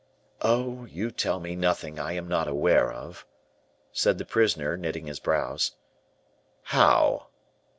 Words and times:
"Oh, 0.41 0.85
you 0.85 1.11
tell 1.11 1.39
me 1.39 1.55
nothing 1.55 1.99
I 1.99 2.13
am 2.13 2.27
not 2.27 2.47
aware 2.47 2.91
of," 2.91 3.23
said 3.91 4.17
the 4.17 4.25
prisoner, 4.25 4.75
knitting 4.75 5.05
his 5.05 5.19
brows. 5.19 5.73
"How?" 6.63 7.27